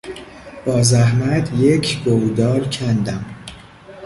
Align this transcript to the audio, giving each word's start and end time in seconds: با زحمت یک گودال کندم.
با 0.65 0.81
زحمت 0.81 1.53
یک 1.53 2.03
گودال 2.03 2.69
کندم. 2.69 3.25